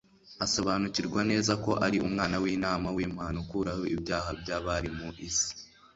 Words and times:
asobanukirwa 0.45 1.19
neza 1.31 1.53
ko 1.63 1.71
ari 1.85 1.97
Umwana 2.07 2.35
w'intama 2.43 2.87
w'Imana 2.95 3.35
ukuraho 3.43 3.83
ibyaha 3.95 4.29
by'abari 4.39 4.89
mu 4.97 5.09
isi. 5.27 5.51